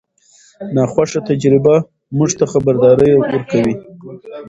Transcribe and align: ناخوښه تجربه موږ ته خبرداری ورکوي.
ناخوښه 0.75 1.19
تجربه 1.29 1.75
موږ 2.17 2.31
ته 2.39 2.45
خبرداری 2.51 3.09
ورکوي. 3.15 3.75